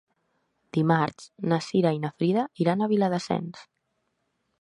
Dimarts 0.77 1.27
na 1.51 1.59
Cira 1.65 1.91
i 1.97 2.01
na 2.05 2.11
Frida 2.21 2.45
iran 2.65 2.81
a 2.81 2.89
Viladasens. 2.95 3.63